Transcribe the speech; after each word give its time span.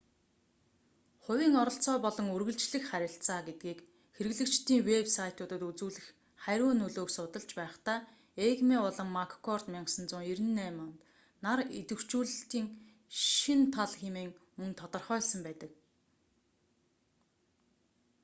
хувийн 1.23 1.55
оролцоо 1.63 1.97
болон 2.05 2.27
үргэлжлэх 2.35 2.83
харилцаа 2.87 3.39
гэдгийг 3.47 3.79
хэрэглэгчдийн 4.15 4.81
вэб 4.87 5.07
сайтуудад 5.17 5.61
үзүүлэх 5.69 6.07
хариу 6.43 6.71
нөлөөг 6.79 7.09
судалж 7.17 7.49
байхдаа 7.59 7.97
эйгмей 8.47 8.79
болон 8.85 9.09
маккорд 9.17 9.65
1998 9.69 10.97
нар 11.45 11.59
идэвхжүүлэлтийн 11.79 12.67
шинэ 13.35 13.65
тал 13.75 13.93
хэмээн 14.01 14.31
мөн 14.59 14.71
тодорхойлсон 14.79 15.39
байдаг 15.47 15.71